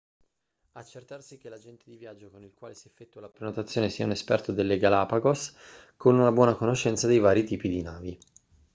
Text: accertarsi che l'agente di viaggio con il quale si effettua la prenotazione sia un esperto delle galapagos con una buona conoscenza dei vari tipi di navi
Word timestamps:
accertarsi 0.71 1.37
che 1.37 1.47
l'agente 1.47 1.83
di 1.87 1.95
viaggio 1.95 2.31
con 2.31 2.41
il 2.43 2.55
quale 2.55 2.73
si 2.73 2.87
effettua 2.87 3.21
la 3.21 3.29
prenotazione 3.29 3.87
sia 3.87 4.03
un 4.05 4.09
esperto 4.09 4.51
delle 4.51 4.79
galapagos 4.79 5.53
con 5.95 6.17
una 6.17 6.31
buona 6.31 6.55
conoscenza 6.55 7.05
dei 7.05 7.19
vari 7.19 7.43
tipi 7.43 7.69
di 7.69 7.83
navi 7.83 8.19